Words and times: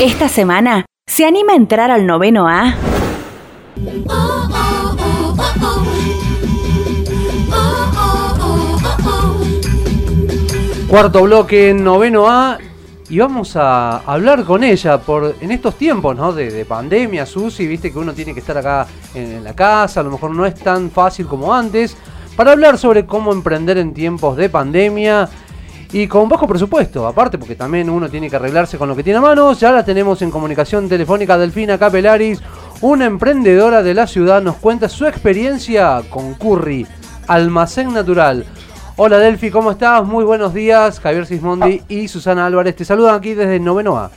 Esta 0.00 0.28
semana, 0.28 0.86
¿se 1.06 1.24
anima 1.24 1.52
a 1.52 1.56
entrar 1.56 1.92
al 1.92 2.04
noveno 2.04 2.48
A? 2.48 2.74
Cuarto 10.88 11.22
bloque, 11.22 11.72
noveno 11.72 12.28
A, 12.28 12.58
y 13.08 13.18
vamos 13.18 13.54
a 13.54 13.98
hablar 13.98 14.44
con 14.44 14.64
ella 14.64 14.98
por 14.98 15.36
en 15.40 15.52
estos 15.52 15.76
tiempos 15.76 16.16
¿no? 16.16 16.32
de, 16.32 16.64
pandemia, 16.64 17.24
Susi, 17.24 17.64
viste 17.66 17.92
que 17.92 17.98
uno 17.98 18.12
tiene 18.12 18.34
que 18.34 18.40
estar 18.40 18.58
acá 18.58 18.88
en, 19.14 19.44
la 19.44 19.54
casa, 19.54 20.00
a 20.00 20.02
lo 20.02 20.10
mejor 20.10 20.32
no 20.32 20.44
es 20.44 20.56
tan 20.56 20.90
fácil 20.90 21.26
como 21.26 21.54
antes, 21.54 21.96
para 22.36 22.50
hablar 22.50 22.78
sobre 22.78 23.06
cómo 23.06 23.32
emprender 23.32 23.78
en 23.78 23.94
tiempos 23.94 24.36
de 24.36 24.48
pandemia 24.48 25.28
y 25.94 26.08
con 26.08 26.28
bajo 26.28 26.48
presupuesto, 26.48 27.06
aparte 27.06 27.38
porque 27.38 27.54
también 27.54 27.88
uno 27.88 28.08
tiene 28.08 28.28
que 28.28 28.34
arreglarse 28.34 28.76
con 28.76 28.88
lo 28.88 28.96
que 28.96 29.04
tiene 29.04 29.20
a 29.20 29.22
mano, 29.22 29.52
ya 29.52 29.70
la 29.70 29.84
tenemos 29.84 30.20
en 30.22 30.30
comunicación 30.32 30.88
telefónica 30.88 31.38
Delfina 31.38 31.78
Capelaris, 31.78 32.42
una 32.80 33.04
emprendedora 33.04 33.80
de 33.80 33.94
la 33.94 34.08
ciudad, 34.08 34.42
nos 34.42 34.56
cuenta 34.56 34.88
su 34.88 35.06
experiencia 35.06 36.02
con 36.10 36.34
Curry, 36.34 36.84
almacén 37.28 37.94
natural. 37.94 38.44
Hola 38.96 39.18
Delfi, 39.18 39.52
¿cómo 39.52 39.70
estás? 39.70 40.04
Muy 40.04 40.24
buenos 40.24 40.52
días. 40.52 40.98
Javier 40.98 41.26
Sismondi 41.26 41.82
y 41.88 42.08
Susana 42.08 42.44
Álvarez 42.44 42.74
te 42.74 42.84
saludan 42.84 43.14
aquí 43.14 43.34
desde 43.34 43.56
el 43.56 43.64
Noveno 43.64 43.96
A. 43.96 44.10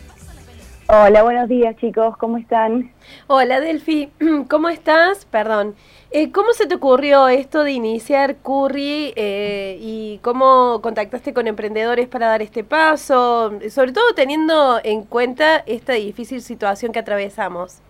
Hola, 0.90 1.22
buenos 1.22 1.50
días 1.50 1.76
chicos, 1.76 2.16
¿cómo 2.16 2.38
están? 2.38 2.92
Hola 3.28 3.60
Delfi, 3.60 4.10
¿cómo 4.50 4.70
estás? 4.70 5.26
Perdón. 5.26 5.76
Eh, 6.12 6.32
¿Cómo 6.32 6.54
se 6.54 6.66
te 6.66 6.76
ocurrió 6.76 7.28
esto 7.28 7.66
de 7.66 7.74
iniciar 7.74 8.38
Curry 8.38 9.12
eh, 9.18 9.78
y 9.82 10.20
cómo 10.22 10.80
contactaste 10.82 11.34
con 11.34 11.48
emprendedores 11.48 12.08
para 12.08 12.28
dar 12.28 12.42
este 12.42 12.64
paso? 12.64 13.52
Sobre 13.70 13.92
todo 13.92 14.14
teniendo 14.16 14.80
en 14.82 15.04
cuenta 15.04 15.58
esta 15.66 15.92
difícil 15.92 16.42
situación 16.42 16.94
que 16.94 17.00
atravesamos. 17.00 17.82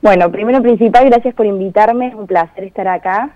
Bueno, 0.00 0.30
primero 0.30 0.62
principal, 0.62 1.06
gracias 1.06 1.34
por 1.34 1.46
invitarme, 1.46 2.06
es 2.06 2.14
un 2.14 2.28
placer 2.28 2.62
estar 2.62 2.86
acá. 2.86 3.34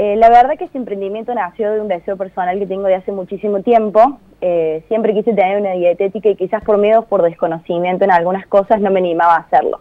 Eh, 0.00 0.14
la 0.14 0.28
verdad 0.28 0.56
que 0.56 0.62
este 0.62 0.78
emprendimiento 0.78 1.34
nació 1.34 1.72
de 1.72 1.80
un 1.80 1.88
deseo 1.88 2.16
personal 2.16 2.56
que 2.56 2.68
tengo 2.68 2.84
de 2.84 2.94
hace 2.94 3.10
muchísimo 3.10 3.62
tiempo. 3.62 4.20
Eh, 4.40 4.84
siempre 4.86 5.12
quise 5.12 5.34
tener 5.34 5.60
una 5.60 5.72
dietética 5.72 6.28
y 6.28 6.36
quizás 6.36 6.62
por 6.62 6.78
miedo, 6.78 7.02
por 7.06 7.22
desconocimiento 7.22 8.04
en 8.04 8.12
algunas 8.12 8.46
cosas, 8.46 8.80
no 8.80 8.92
me 8.92 9.00
animaba 9.00 9.34
a 9.34 9.40
hacerlo. 9.40 9.80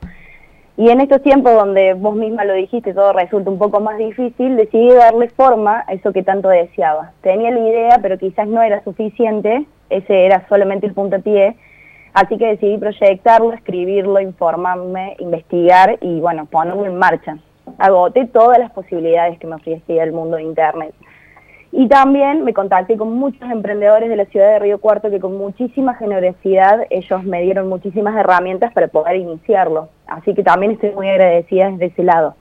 Y 0.75 0.89
en 0.89 1.01
estos 1.01 1.21
tiempos 1.21 1.53
donde 1.53 1.93
vos 1.93 2.15
misma 2.15 2.45
lo 2.45 2.55
dijiste, 2.55 2.95
todo 2.95 3.13
resulta 3.13 3.51
un 3.51 3.59
poco 3.59 3.79
más 3.79 3.99
difícil, 3.99 4.57
decidí 4.57 4.89
darle 4.89 5.29
forma 5.29 5.83
a 5.87 5.93
eso 5.93 6.11
que 6.11 6.23
tanto 6.23 6.49
deseaba. 6.49 7.11
Tenía 7.21 7.51
la 7.51 7.59
idea, 7.59 7.99
pero 8.01 8.17
quizás 8.17 8.47
no 8.47 8.63
era 8.63 8.83
suficiente, 8.83 9.67
ese 9.91 10.25
era 10.25 10.47
solamente 10.49 10.87
el 10.87 10.95
puntapié, 10.95 11.55
así 12.13 12.39
que 12.39 12.47
decidí 12.47 12.79
proyectarlo, 12.79 13.53
escribirlo, 13.53 14.19
informarme, 14.19 15.15
investigar 15.19 15.99
y 16.01 16.19
bueno, 16.19 16.47
ponerlo 16.47 16.87
en 16.87 16.97
marcha 16.97 17.37
agoté 17.77 18.25
todas 18.25 18.59
las 18.59 18.71
posibilidades 18.71 19.39
que 19.39 19.47
me 19.47 19.55
ofrecía 19.55 20.03
el 20.03 20.11
mundo 20.11 20.37
de 20.37 20.43
Internet. 20.43 20.93
Y 21.71 21.87
también 21.87 22.43
me 22.43 22.53
contacté 22.53 22.97
con 22.97 23.13
muchos 23.13 23.49
emprendedores 23.51 24.09
de 24.09 24.15
la 24.15 24.25
ciudad 24.25 24.47
de 24.53 24.59
Río 24.59 24.79
Cuarto 24.79 25.09
que 25.09 25.19
con 25.19 25.37
muchísima 25.37 25.95
generosidad 25.95 26.87
ellos 26.89 27.23
me 27.23 27.41
dieron 27.41 27.67
muchísimas 27.67 28.15
herramientas 28.15 28.73
para 28.73 28.87
poder 28.87 29.17
iniciarlo. 29.17 29.89
Así 30.07 30.33
que 30.33 30.43
también 30.43 30.71
estoy 30.73 30.91
muy 30.91 31.09
agradecida 31.09 31.69
desde 31.69 31.87
ese 31.87 32.03
lado. 32.03 32.35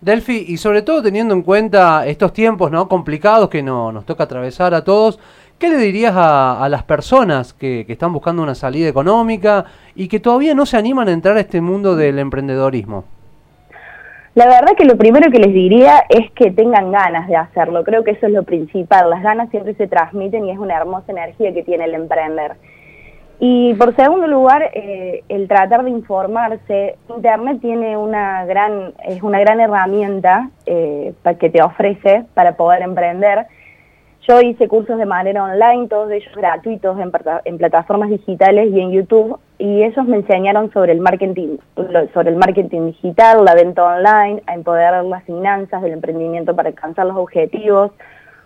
Delphi, 0.00 0.46
y 0.48 0.56
sobre 0.56 0.80
todo 0.80 1.02
teniendo 1.02 1.34
en 1.34 1.42
cuenta 1.42 2.06
estos 2.06 2.32
tiempos 2.32 2.70
¿no? 2.70 2.88
complicados 2.88 3.50
que 3.50 3.62
no, 3.62 3.92
nos 3.92 4.06
toca 4.06 4.24
atravesar 4.24 4.72
a 4.72 4.82
todos, 4.82 5.20
¿qué 5.58 5.68
le 5.68 5.76
dirías 5.76 6.14
a, 6.16 6.66
las 6.70 6.84
personas 6.84 7.52
que 7.52 7.84
están 7.86 8.14
buscando 8.14 8.42
una 8.42 8.54
salida 8.54 8.88
económica 8.88 9.66
y 9.94 10.08
que 10.08 10.18
todavía 10.18 10.54
no 10.54 10.64
se 10.64 10.78
animan 10.78 11.08
a 11.08 11.12
entrar 11.12 11.36
a 11.36 11.40
este 11.40 11.60
mundo 11.60 11.96
del 11.96 12.18
emprendedorismo? 12.18 13.04
La 14.34 14.46
verdad 14.46 14.76
que 14.76 14.84
lo 14.84 14.96
primero 14.96 15.30
que 15.30 15.40
les 15.40 15.52
diría 15.52 16.04
es 16.08 16.30
que 16.32 16.52
tengan 16.52 16.92
ganas 16.92 17.26
de 17.26 17.36
hacerlo, 17.36 17.82
creo 17.82 18.04
que 18.04 18.12
eso 18.12 18.26
es 18.26 18.32
lo 18.32 18.44
principal, 18.44 19.10
las 19.10 19.22
ganas 19.22 19.50
siempre 19.50 19.74
se 19.74 19.88
transmiten 19.88 20.46
y 20.46 20.52
es 20.52 20.58
una 20.58 20.76
hermosa 20.76 21.10
energía 21.10 21.52
que 21.52 21.64
tiene 21.64 21.84
el 21.84 21.94
emprender. 21.94 22.52
Y 23.40 23.74
por 23.74 23.96
segundo 23.96 24.26
lugar, 24.26 24.70
eh, 24.74 25.24
el 25.28 25.48
tratar 25.48 25.82
de 25.82 25.90
informarse, 25.90 26.96
Internet 27.08 27.58
tiene 27.60 27.96
una 27.96 28.44
gran, 28.44 28.92
es 29.04 29.22
una 29.22 29.40
gran 29.40 29.60
herramienta 29.60 30.50
eh, 30.66 31.14
que 31.38 31.50
te 31.50 31.62
ofrece 31.62 32.24
para 32.34 32.56
poder 32.56 32.82
emprender, 32.82 33.46
yo 34.28 34.40
hice 34.40 34.68
cursos 34.68 34.98
de 34.98 35.06
manera 35.06 35.42
online, 35.42 35.88
todos 35.88 36.10
ellos 36.12 36.32
gratuitos 36.36 36.96
en, 37.00 37.58
plataformas 37.58 38.10
digitales 38.10 38.70
y 38.72 38.80
en 38.80 38.92
YouTube, 38.92 39.40
y 39.60 39.84
ellos 39.84 40.06
me 40.06 40.16
enseñaron 40.16 40.72
sobre 40.72 40.92
el 40.92 41.00
marketing, 41.00 41.58
sobre 42.14 42.30
el 42.30 42.36
marketing 42.36 42.86
digital, 42.86 43.44
la 43.44 43.54
venta 43.54 43.84
online, 43.84 44.42
a 44.46 44.54
empoderar 44.54 45.04
las 45.04 45.22
finanzas 45.24 45.82
del 45.82 45.92
emprendimiento 45.92 46.56
para 46.56 46.70
alcanzar 46.70 47.06
los 47.06 47.16
objetivos, 47.18 47.92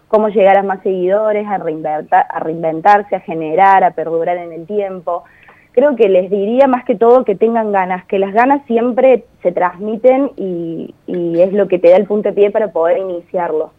cómo 0.08 0.28
llegar 0.28 0.56
a 0.56 0.64
más 0.64 0.82
seguidores, 0.82 1.46
a, 1.46 1.58
reinventarse, 1.58 3.14
a 3.14 3.20
generar, 3.20 3.84
a 3.84 3.92
perdurar 3.92 4.38
en 4.38 4.52
el 4.52 4.66
tiempo. 4.66 5.22
Creo 5.70 5.94
que 5.94 6.08
les 6.08 6.30
diría 6.30 6.66
más 6.66 6.84
que 6.84 6.96
todo 6.96 7.24
que 7.24 7.36
tengan 7.36 7.70
ganas, 7.70 8.04
que 8.06 8.18
las 8.18 8.32
ganas 8.32 8.66
siempre 8.66 9.24
se 9.42 9.52
transmiten 9.52 10.32
y, 10.36 10.94
es 11.06 11.52
lo 11.52 11.68
que 11.68 11.78
te 11.78 11.90
da 11.90 11.96
el 11.96 12.06
pie 12.06 12.50
para 12.50 12.72
poder 12.72 12.98
iniciarlo 12.98 13.70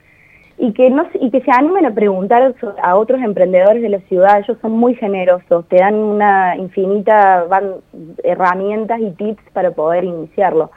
y 0.58 0.72
que, 0.74 0.90
no, 0.90 1.06
y 1.20 1.32
que 1.32 1.42
se 1.42 1.52
animen 1.52 1.86
a 1.86 1.94
preguntar 1.94 2.56
a 2.82 2.96
otros 2.96 3.22
emprendedores 3.22 3.82
de 3.82 3.90
la 3.90 4.00
ciudad, 4.02 4.40
ellos 4.40 4.58
son 4.62 4.72
muy 4.72 4.96
generosos, 4.96 5.68
te 5.68 5.78
dan 5.78 5.96
una 5.96 6.56
infinita 6.56 7.44
van, 7.44 7.76
herramientas 8.24 9.00
y 9.02 9.12
tips 9.12 9.44
para 9.54 9.72
poder 9.72 10.06
iniciarlo. 10.06 10.72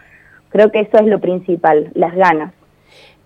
Creo 0.48 0.72
que 0.72 0.80
eso 0.80 0.98
es 0.98 1.06
lo 1.06 1.20
principal, 1.20 1.90
las 1.94 2.14
ganas. 2.14 2.52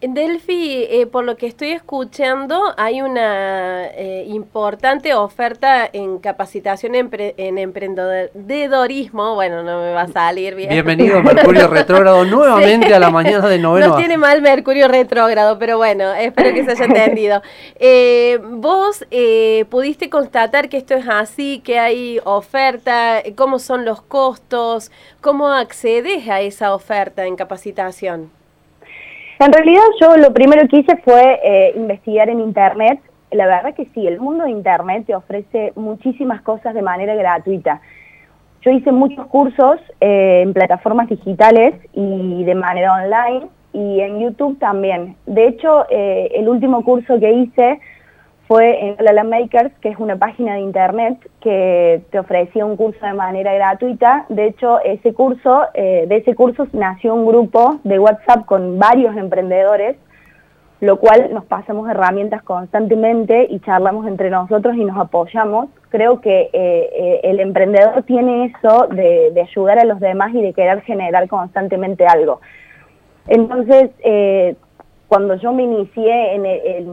Delphi, 0.08 0.84
eh, 0.90 1.06
por 1.06 1.24
lo 1.24 1.36
que 1.36 1.46
estoy 1.46 1.70
escuchando, 1.70 2.74
hay 2.76 3.02
una 3.02 3.86
eh, 3.86 4.24
importante 4.26 5.14
oferta 5.14 5.88
en 5.92 6.18
capacitación 6.18 6.96
en 6.96 7.58
emprendedorismo. 7.58 9.36
Bueno, 9.36 9.62
no 9.62 9.80
me 9.80 9.92
va 9.92 10.02
a 10.02 10.08
salir 10.08 10.56
bien. 10.56 10.70
Bienvenido 10.70 11.22
Mercurio 11.22 11.68
Retrógrado 11.68 12.24
nuevamente 12.24 12.92
a 12.92 12.98
la 12.98 13.10
mañana 13.10 13.46
de 13.48 13.58
noveno. 13.58 13.86
No 13.86 13.96
tiene 13.96 14.16
mal 14.18 14.42
Mercurio 14.42 14.88
Retrógrado, 14.88 15.56
pero 15.60 15.76
bueno, 15.76 16.12
espero 16.14 16.52
que 16.52 16.64
se 16.64 16.72
haya 16.72 16.84
entendido. 16.86 17.40
Eh, 17.76 18.40
vos 18.42 19.04
pudiste 19.70 20.10
constatar 20.10 20.68
que 20.68 20.78
esto 20.78 20.94
es 20.94 21.06
así, 21.08 21.60
que 21.60 21.78
hay 21.78 22.18
oferta, 22.24 23.22
cómo 23.36 23.60
son 23.60 23.84
los 23.84 24.02
costos, 24.02 24.90
cómo 25.20 25.52
accedes 25.52 26.28
a 26.28 26.40
esa 26.40 26.74
oferta 26.74 27.24
en 27.24 27.36
capacitación. 27.36 28.41
En 29.44 29.52
realidad 29.52 29.82
yo 30.00 30.16
lo 30.18 30.32
primero 30.32 30.68
que 30.68 30.78
hice 30.78 30.96
fue 30.98 31.40
eh, 31.42 31.72
investigar 31.74 32.28
en 32.28 32.38
Internet. 32.38 33.00
La 33.32 33.46
verdad 33.46 33.74
que 33.74 33.88
sí, 33.92 34.06
el 34.06 34.20
mundo 34.20 34.44
de 34.44 34.52
Internet 34.52 35.06
te 35.08 35.16
ofrece 35.16 35.72
muchísimas 35.74 36.42
cosas 36.42 36.74
de 36.74 36.82
manera 36.82 37.16
gratuita. 37.16 37.80
Yo 38.60 38.70
hice 38.70 38.92
muchos 38.92 39.26
cursos 39.26 39.80
eh, 40.00 40.42
en 40.42 40.52
plataformas 40.52 41.08
digitales 41.08 41.74
y 41.92 42.44
de 42.44 42.54
manera 42.54 42.92
online 42.92 43.48
y 43.72 43.98
en 43.98 44.20
YouTube 44.20 44.60
también. 44.60 45.16
De 45.26 45.48
hecho, 45.48 45.86
eh, 45.90 46.30
el 46.36 46.48
último 46.48 46.84
curso 46.84 47.18
que 47.18 47.32
hice 47.32 47.80
fue 48.52 48.86
en 48.86 48.96
Lala 49.02 49.24
Makers, 49.24 49.72
que 49.80 49.88
es 49.88 49.98
una 49.98 50.16
página 50.16 50.56
de 50.56 50.60
internet 50.60 51.16
que 51.40 52.02
te 52.10 52.18
ofrecía 52.18 52.66
un 52.66 52.76
curso 52.76 52.98
de 53.06 53.14
manera 53.14 53.54
gratuita. 53.54 54.26
De 54.28 54.44
hecho, 54.44 54.78
ese 54.84 55.14
curso, 55.14 55.62
eh, 55.72 56.04
de 56.06 56.16
ese 56.18 56.34
curso 56.34 56.66
nació 56.74 57.14
un 57.14 57.24
grupo 57.24 57.80
de 57.82 57.98
WhatsApp 57.98 58.44
con 58.44 58.78
varios 58.78 59.16
emprendedores, 59.16 59.96
lo 60.80 60.98
cual 60.98 61.32
nos 61.32 61.46
pasamos 61.46 61.88
herramientas 61.88 62.42
constantemente 62.42 63.46
y 63.48 63.58
charlamos 63.60 64.06
entre 64.06 64.28
nosotros 64.28 64.76
y 64.76 64.84
nos 64.84 64.98
apoyamos. 64.98 65.70
Creo 65.88 66.20
que 66.20 66.50
eh, 66.52 66.90
eh, 66.94 67.20
el 67.22 67.40
emprendedor 67.40 68.02
tiene 68.02 68.52
eso 68.54 68.86
de, 68.88 69.30
de, 69.32 69.40
ayudar 69.40 69.78
a 69.78 69.84
los 69.84 69.98
demás 69.98 70.34
y 70.34 70.42
de 70.42 70.52
querer 70.52 70.82
generar 70.82 71.26
constantemente 71.26 72.06
algo. 72.06 72.42
Entonces, 73.28 73.92
cuando 75.12 75.34
yo 75.34 75.52
me 75.52 75.64
inicié 75.64 76.36
en 76.36 76.46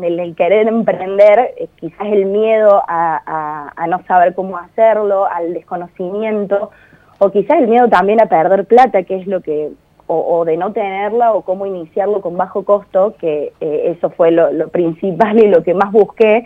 el, 0.03 0.35
querer 0.35 0.67
emprender, 0.67 1.53
eh, 1.55 1.69
quizás 1.79 2.05
el 2.07 2.25
miedo 2.25 2.83
a, 2.85 3.85
no 3.87 4.03
saber 4.09 4.35
cómo 4.35 4.57
hacerlo, 4.57 5.25
al 5.25 5.53
desconocimiento, 5.53 6.69
o 7.17 7.31
quizás 7.31 7.59
el 7.59 7.69
miedo 7.69 7.87
también 7.87 8.19
a 8.19 8.25
perder 8.25 8.65
plata, 8.65 9.03
que 9.03 9.15
es 9.15 9.25
lo 9.25 9.39
que, 9.39 9.69
o, 10.07 10.43
de 10.43 10.57
no 10.57 10.73
tenerla, 10.73 11.31
o 11.31 11.43
cómo 11.43 11.65
iniciarlo 11.65 12.19
con 12.19 12.35
bajo 12.35 12.65
costo, 12.65 13.15
que 13.21 13.53
eh, 13.61 13.95
eso 13.97 14.09
fue 14.09 14.31
lo, 14.31 14.67
principal 14.67 15.39
y 15.39 15.47
lo 15.47 15.63
que 15.63 15.73
más 15.73 15.93
busqué, 15.93 16.45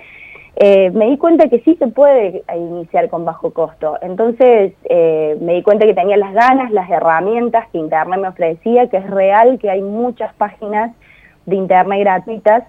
eh, 0.58 0.92
me 0.92 1.10
di 1.10 1.18
cuenta 1.18 1.50
que 1.50 1.62
sí 1.62 1.75
se 1.80 1.88
puede 1.88 2.44
iniciar 2.56 3.10
con 3.10 3.25
bajo 3.25 3.52
costo. 3.52 3.98
Entonces 4.04 4.74
me 5.42 5.56
di 5.56 5.64
cuenta 5.64 5.88
que 5.88 5.96
tenía 5.96 6.18
las 6.18 6.36
ganas, 6.36 6.70
las 6.70 6.88
herramientas 6.88 7.68
que 7.72 7.80
Internet 7.80 8.20
me 8.20 8.28
ofrecía, 8.28 8.90
que 8.90 8.98
es 8.98 9.10
real, 9.10 9.58
que 9.58 9.72
hay 9.72 9.81
muchas 9.81 10.36
páginas 10.36 10.92
de 11.45 11.56
internet 11.56 12.00
gratuitas. 12.00 12.63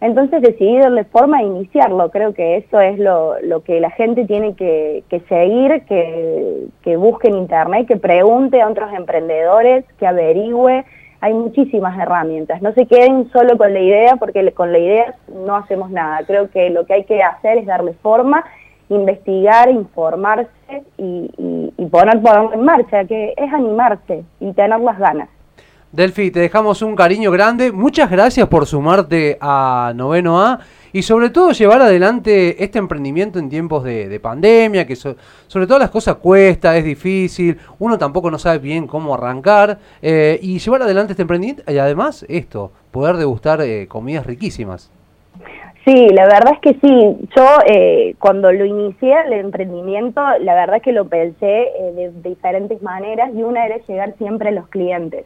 Entonces 0.00 0.42
decidí 0.42 0.78
darle 0.78 1.04
forma 1.04 1.38
a 1.38 1.42
iniciarlo, 1.42 2.10
creo 2.10 2.32
que 2.32 2.58
eso 2.58 2.80
es 2.80 3.00
lo, 3.00 3.40
lo 3.40 3.64
que 3.64 3.80
la 3.80 3.90
gente 3.90 4.26
tiene 4.26 4.54
que, 4.54 5.02
que 5.08 5.20
seguir, 5.28 5.82
que, 5.88 6.66
que 6.82 6.96
busque 6.96 7.28
en 7.28 7.38
internet, 7.38 7.88
que 7.88 7.96
pregunte 7.96 8.62
a 8.62 8.68
otros 8.68 8.92
emprendedores, 8.92 9.84
que 9.98 10.06
averigüe, 10.06 10.84
hay 11.20 11.34
muchísimas 11.34 11.98
herramientas, 11.98 12.62
no 12.62 12.72
se 12.74 12.86
queden 12.86 13.28
solo 13.32 13.58
con 13.58 13.74
la 13.74 13.80
idea 13.80 14.14
porque 14.16 14.52
con 14.52 14.70
la 14.70 14.78
idea 14.78 15.14
no 15.34 15.56
hacemos 15.56 15.90
nada, 15.90 16.20
creo 16.24 16.48
que 16.48 16.70
lo 16.70 16.86
que 16.86 16.94
hay 16.94 17.04
que 17.04 17.20
hacer 17.20 17.58
es 17.58 17.66
darle 17.66 17.94
forma, 17.94 18.44
investigar, 18.88 19.68
informarse 19.68 20.84
y, 20.96 21.72
y, 21.76 21.86
poner, 21.86 22.22
ponerlo 22.22 22.52
en 22.52 22.64
marcha, 22.64 23.04
que 23.04 23.34
es 23.36 23.52
animarse 23.52 24.24
y 24.38 24.52
tener 24.52 24.78
las 24.78 24.98
ganas. 24.98 25.28
Delfi, 25.90 26.30
te 26.30 26.40
dejamos 26.40 26.82
un 26.82 26.94
cariño 26.94 27.30
grande. 27.30 27.72
Muchas 27.72 28.10
gracias 28.10 28.46
por 28.48 28.66
sumarte 28.66 29.38
a 29.40 29.94
Noveno 29.96 30.38
A 30.38 30.60
y 30.92 31.00
sobre 31.00 31.30
todo 31.30 31.52
llevar 31.52 31.80
adelante 31.80 32.62
este 32.62 32.78
emprendimiento 32.78 33.38
en 33.38 33.48
tiempos 33.48 33.84
de, 33.84 34.20
pandemia, 34.20 34.86
que 34.86 34.96
sobre 34.96 35.66
todo 35.66 35.78
las 35.78 35.88
cosas 35.88 36.16
cuesta, 36.16 36.76
es 36.76 36.84
difícil, 36.84 37.56
uno 37.78 37.96
tampoco 37.96 38.30
no 38.30 38.38
sabe 38.38 38.58
bien 38.58 38.86
cómo 38.86 39.14
arrancar 39.14 39.78
eh, 40.02 40.38
y 40.42 40.58
llevar 40.58 40.82
adelante 40.82 41.12
este 41.12 41.22
emprendimiento 41.22 41.62
y 41.66 41.78
además 41.78 42.26
esto, 42.28 42.70
poder 42.90 43.16
degustar 43.16 43.62
eh, 43.62 43.86
comidas 43.88 44.26
riquísimas. 44.26 44.90
Sí, 45.86 46.08
la 46.10 46.24
verdad 46.24 46.52
es 46.52 46.60
que 46.60 46.86
sí. 46.86 47.16
Yo 47.34 47.46
eh, 47.66 48.14
cuando 48.18 48.52
lo 48.52 48.66
inicié 48.66 49.14
el 49.26 49.32
emprendimiento, 49.32 50.20
la 50.40 50.54
verdad 50.54 50.76
es 50.76 50.82
que 50.82 50.92
lo 50.92 51.08
pensé 51.08 51.46
de 51.94 52.12
diferentes 52.22 52.82
maneras 52.82 53.30
y 53.34 53.42
una 53.42 53.64
era 53.64 53.78
llegar 53.86 54.14
siempre 54.18 54.50
a 54.50 54.52
los 54.52 54.68
clientes 54.68 55.24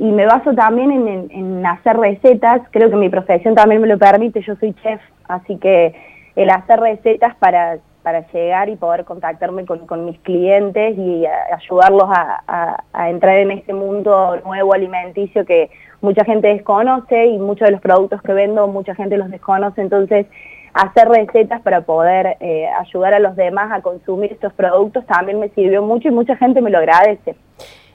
y 0.00 0.12
me 0.12 0.24
baso 0.24 0.54
también 0.54 0.90
en, 1.30 1.66
hacer 1.66 1.98
recetas, 1.98 2.62
creo 2.70 2.88
que 2.88 2.96
mi 2.96 3.10
profesión 3.10 3.54
también 3.54 3.82
me 3.82 3.86
lo 3.86 3.98
permite, 3.98 4.40
yo 4.40 4.56
soy 4.56 4.72
chef, 4.82 4.98
así 5.28 5.58
que 5.58 5.94
el 6.36 6.48
hacer 6.48 6.80
recetas 6.80 7.36
para, 7.36 7.76
para 8.02 8.26
llegar 8.32 8.70
y 8.70 8.76
poder 8.76 9.04
contactarme 9.04 9.66
con, 9.66 10.06
mis 10.06 10.18
clientes 10.20 10.96
y 10.96 11.26
ayudarlos 11.26 12.08
a, 12.08 12.82
entrar 13.10 13.36
en 13.40 13.50
este 13.50 13.74
mundo 13.74 14.40
nuevo 14.42 14.72
alimenticio 14.72 15.44
que 15.44 15.68
mucha 16.00 16.24
gente 16.24 16.48
desconoce 16.48 17.26
y 17.26 17.36
muchos 17.36 17.66
de 17.66 17.72
los 17.72 17.82
productos 17.82 18.22
que 18.22 18.32
vendo 18.32 18.68
mucha 18.68 18.94
gente 18.94 19.18
los 19.18 19.30
desconoce, 19.30 19.82
entonces 19.82 20.24
hacer 20.72 21.08
recetas 21.10 21.60
para 21.60 21.82
poder 21.82 22.38
eh, 22.40 22.68
ayudar 22.68 23.12
a 23.12 23.18
los 23.18 23.36
demás 23.36 23.70
a 23.70 23.82
consumir 23.82 24.32
estos 24.32 24.54
productos 24.54 25.04
también 25.04 25.38
me 25.38 25.50
sirvió 25.50 25.82
mucho 25.82 26.08
y 26.08 26.12
mucha 26.12 26.36
gente 26.36 26.62
me 26.62 26.70
lo 26.70 26.78
agradece. 26.78 27.34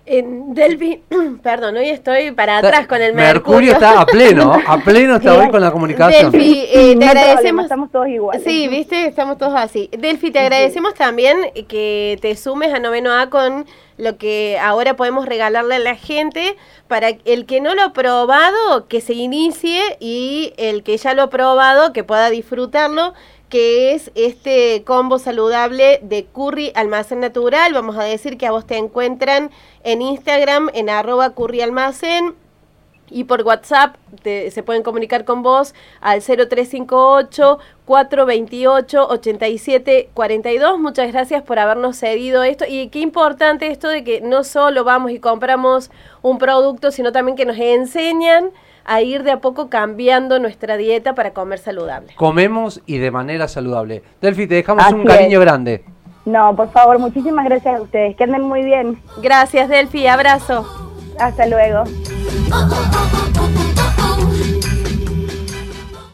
En 0.07 0.53
Delphi, 0.53 1.01
perdón, 1.41 1.77
hoy 1.77 1.89
estoy 1.89 2.29
para 2.29 2.59
atrás 2.59 2.85
con 2.85 3.01
el 3.01 3.15
Mercurio. 3.15 3.71
Mercurio 3.71 3.71
está 3.73 4.01
a 4.01 4.05
pleno, 4.05 4.53
a 4.53 4.77
pleno 4.85 5.15
está 5.15 5.35
hoy 5.35 5.49
con 5.49 5.59
la 5.59 5.71
comunicación. 5.71 6.31
Delphi, 6.31 6.65
eh, 6.71 6.95
te 6.95 7.05
agradecemos. 7.09 7.65
estamos 7.65 7.91
todos 7.91 8.07
iguales. 8.07 8.43
Sí, 8.43 8.67
viste, 8.69 9.07
estamos 9.07 9.39
todos 9.39 9.55
así. 9.55 9.89
Delphi, 9.97 10.29
te 10.29 10.39
agradecemos 10.39 10.93
también 10.93 11.37
que 11.67 12.19
te 12.21 12.35
sumes 12.35 12.71
a 12.71 12.79
Noveno 12.79 13.13
A 13.13 13.31
con 13.31 13.65
lo 13.97 14.17
que 14.17 14.59
ahora 14.61 14.95
podemos 14.95 15.25
regalarle 15.25 15.75
a 15.75 15.79
la 15.79 15.95
gente 15.95 16.55
para 16.87 17.09
el 17.25 17.47
que 17.47 17.59
no 17.59 17.73
lo 17.73 17.81
ha 17.81 17.93
probado, 17.93 18.87
que 18.87 19.01
se 19.01 19.13
inicie 19.13 19.81
y 19.99 20.53
el 20.57 20.83
que 20.83 20.97
ya 20.97 21.15
lo 21.15 21.23
ha 21.23 21.29
probado, 21.31 21.93
que 21.93 22.03
pueda 22.03 22.29
disfrutarlo 22.29 23.13
que 23.49 23.93
es 23.93 24.11
este 24.15 24.83
combo 24.85 25.19
saludable 25.19 25.99
de 26.01 26.25
curry 26.25 26.71
almacén 26.75 27.19
natural. 27.19 27.73
Vamos 27.73 27.97
a 27.97 28.03
decir 28.03 28.37
que 28.37 28.47
a 28.47 28.51
vos 28.51 28.65
te 28.65 28.77
encuentran 28.77 29.51
en 29.83 30.01
Instagram 30.01 30.69
en 30.73 30.89
arroba 30.89 31.31
curry 31.31 31.61
almacén 31.61 32.35
y 33.09 33.25
por 33.25 33.43
WhatsApp 33.43 33.95
se 34.23 34.63
pueden 34.63 34.81
comunicar 34.81 35.25
con 35.25 35.43
vos 35.43 35.75
al 36.01 36.21
0358 36.21 37.59
428 37.85 39.07
8742. 39.09 40.79
Muchas 40.79 41.11
gracias 41.11 41.43
por 41.43 41.59
habernos 41.59 41.97
cedido 41.97 42.43
esto 42.43 42.65
y 42.67 42.89
qué 42.89 42.99
importante 42.99 43.67
esto 43.67 43.89
de 43.89 44.03
que 44.03 44.21
no 44.21 44.43
solo 44.43 44.83
vamos 44.83 45.11
y 45.11 45.19
compramos 45.19 45.91
un 46.21 46.39
producto, 46.39 46.91
sino 46.91 47.11
también 47.11 47.37
que 47.37 47.45
nos 47.45 47.57
enseñan 47.57 48.51
a 48.85 49.01
ir 49.01 49.23
de 49.23 49.31
a 49.31 49.41
poco 49.41 49.69
cambiando 49.69 50.39
nuestra 50.39 50.77
dieta 50.77 51.15
para 51.15 51.33
comer 51.33 51.59
saludable. 51.59 52.13
Comemos 52.15 52.81
y 52.85 52.99
de 52.99 53.11
manera 53.11 53.47
saludable. 53.47 54.03
Delphi, 54.21 54.47
te 54.47 54.55
dejamos 54.55 54.91
un 54.93 55.03
cariño 55.05 55.39
grande. 55.39 55.83
No, 56.25 56.55
por 56.55 56.71
favor, 56.71 56.97
muchísimas 56.97 57.45
gracias 57.45 57.79
a 57.79 57.81
ustedes. 57.81 58.15
Que 58.15 58.23
anden 58.23 58.41
muy 58.41 58.63
bien. 58.63 58.99
Gracias, 59.21 59.69
Delphi. 59.69 60.07
Abrazo. 60.07 60.65
Hasta 61.19 61.45
luego. 61.47 61.83